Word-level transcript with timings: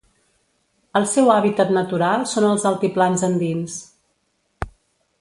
El 0.99 1.05
seu 1.11 1.29
hàbitat 1.33 1.75
natural 1.77 2.25
són 2.33 2.49
els 2.49 2.67
altiplans 2.73 3.27
andins. 3.31 3.81